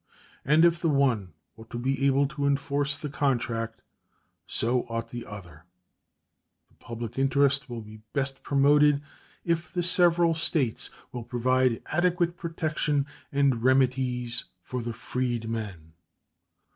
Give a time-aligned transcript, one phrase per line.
[0.43, 3.83] And if the one ought to be able to enforce the contract,
[4.47, 5.65] so ought the other.
[6.69, 9.03] The public interest will be best promoted
[9.45, 15.93] if the several States will provide adequate protection and remedies for the freedmen.